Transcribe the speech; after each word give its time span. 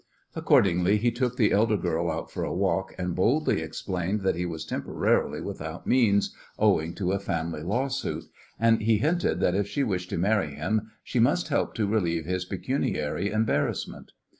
Accordingly, 0.35 0.97
he 0.97 1.11
took 1.11 1.37
the 1.37 1.51
elder 1.51 1.77
girl 1.77 2.09
out 2.09 2.31
for 2.31 2.43
a 2.43 2.51
walk, 2.55 2.95
and 2.97 3.13
boldly 3.13 3.61
explained 3.61 4.21
that 4.21 4.35
he 4.35 4.47
was 4.47 4.65
temporarily 4.65 5.41
without 5.41 5.85
means 5.85 6.35
owing 6.57 6.95
to 6.95 7.11
a 7.11 7.19
family 7.19 7.61
lawsuit, 7.61 8.23
and 8.59 8.81
he 8.81 8.97
hinted 8.97 9.39
that 9.41 9.53
if 9.53 9.67
she 9.67 9.83
wished 9.83 10.09
to 10.09 10.17
marry 10.17 10.55
him 10.55 10.89
she 11.03 11.19
must 11.19 11.49
help 11.49 11.75
to 11.75 11.85
relieve 11.85 12.25
his 12.25 12.45
pecuniary 12.45 13.29
embarrassment. 13.29 14.13